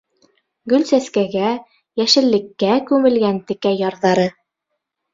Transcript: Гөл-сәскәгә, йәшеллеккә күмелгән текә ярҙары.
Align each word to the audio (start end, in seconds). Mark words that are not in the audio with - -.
Гөл-сәскәгә, 0.71 1.51
йәшеллеккә 2.03 2.73
күмелгән 2.91 3.41
текә 3.53 3.79
ярҙары. 3.87 4.29